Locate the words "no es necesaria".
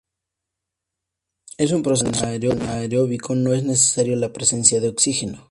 3.35-4.15